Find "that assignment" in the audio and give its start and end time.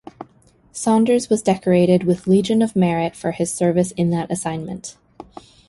4.09-4.97